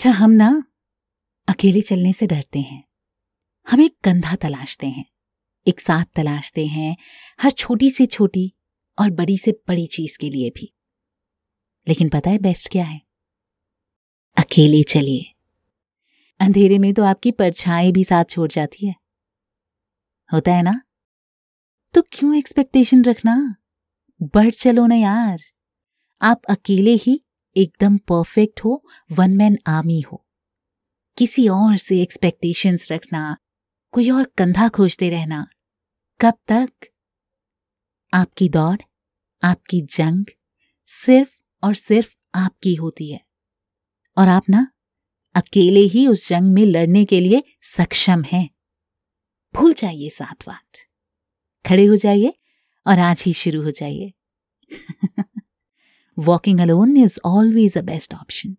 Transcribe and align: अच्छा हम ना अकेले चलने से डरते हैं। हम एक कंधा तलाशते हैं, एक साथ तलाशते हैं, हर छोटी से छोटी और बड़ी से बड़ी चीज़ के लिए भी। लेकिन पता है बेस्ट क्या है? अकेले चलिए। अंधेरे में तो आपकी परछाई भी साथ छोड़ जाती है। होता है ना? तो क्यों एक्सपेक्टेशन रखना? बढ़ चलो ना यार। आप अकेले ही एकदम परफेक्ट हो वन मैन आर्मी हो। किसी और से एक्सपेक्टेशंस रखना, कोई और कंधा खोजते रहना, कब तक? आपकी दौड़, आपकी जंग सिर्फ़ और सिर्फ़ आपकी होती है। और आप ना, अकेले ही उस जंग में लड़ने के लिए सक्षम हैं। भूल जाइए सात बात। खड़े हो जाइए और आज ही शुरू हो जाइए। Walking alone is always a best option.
अच्छा 0.00 0.10
हम 0.10 0.30
ना 0.30 0.64
अकेले 1.48 1.80
चलने 1.80 2.12
से 2.12 2.26
डरते 2.26 2.60
हैं। 2.60 2.84
हम 3.70 3.80
एक 3.80 3.98
कंधा 4.04 4.36
तलाशते 4.36 4.86
हैं, 4.86 5.04
एक 5.66 5.80
साथ 5.80 6.04
तलाशते 6.04 6.66
हैं, 6.66 6.96
हर 7.40 7.50
छोटी 7.50 7.90
से 7.90 8.06
छोटी 8.06 8.54
और 8.98 9.10
बड़ी 9.10 9.38
से 9.38 9.62
बड़ी 9.68 9.86
चीज़ 9.86 10.18
के 10.18 10.30
लिए 10.30 10.50
भी। 10.50 10.74
लेकिन 11.88 12.08
पता 12.08 12.30
है 12.30 12.38
बेस्ट 12.38 12.72
क्या 12.72 12.84
है? 12.84 13.00
अकेले 14.36 14.82
चलिए। 14.82 15.34
अंधेरे 16.40 16.78
में 16.78 16.94
तो 16.94 17.02
आपकी 17.02 17.30
परछाई 17.30 17.92
भी 17.92 18.04
साथ 18.04 18.24
छोड़ 18.24 18.48
जाती 18.48 18.86
है। 18.86 18.94
होता 20.32 20.54
है 20.54 20.62
ना? 20.62 20.82
तो 21.94 22.02
क्यों 22.02 22.36
एक्सपेक्टेशन 22.36 23.04
रखना? 23.04 23.56
बढ़ 24.22 24.50
चलो 24.50 24.86
ना 24.86 24.94
यार। 24.94 25.40
आप 26.22 26.44
अकेले 26.44 26.94
ही 26.94 27.24
एकदम 27.56 27.98
परफेक्ट 27.98 28.60
हो 28.64 28.86
वन 29.12 29.30
मैन 29.30 29.58
आर्मी 29.66 30.00
हो। 30.00 30.26
किसी 31.18 31.48
और 31.48 31.76
से 31.76 32.02
एक्सपेक्टेशंस 32.02 32.92
रखना, 32.92 33.36
कोई 33.92 34.10
और 34.10 34.32
कंधा 34.36 34.68
खोजते 34.68 35.10
रहना, 35.10 35.46
कब 36.20 36.34
तक? 36.48 36.70
आपकी 38.14 38.48
दौड़, 38.48 38.80
आपकी 39.44 39.82
जंग 39.82 40.24
सिर्फ़ 40.86 41.40
और 41.64 41.74
सिर्फ़ 41.74 42.16
आपकी 42.34 42.74
होती 42.74 43.12
है। 43.12 43.20
और 44.18 44.28
आप 44.28 44.42
ना, 44.50 44.72
अकेले 45.34 45.80
ही 45.80 46.06
उस 46.06 46.28
जंग 46.28 46.52
में 46.52 46.62
लड़ने 46.62 47.04
के 47.04 47.20
लिए 47.20 47.42
सक्षम 47.62 48.22
हैं। 48.22 48.50
भूल 49.54 49.72
जाइए 49.72 50.08
सात 50.08 50.46
बात। 50.46 50.68
खड़े 51.66 51.84
हो 51.84 51.96
जाइए 51.96 52.34
और 52.86 52.98
आज 52.98 53.22
ही 53.26 53.32
शुरू 53.32 53.62
हो 53.62 53.70
जाइए। 53.70 54.12
Walking 56.20 56.60
alone 56.60 56.98
is 56.98 57.18
always 57.24 57.76
a 57.76 57.82
best 57.82 58.12
option. 58.12 58.58